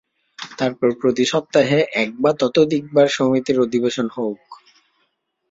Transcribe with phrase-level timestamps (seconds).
[0.57, 4.41] তারপর প্রতি সপ্তাহে এক বা ততোধিক বার সমিতির অধিবেশন হউক।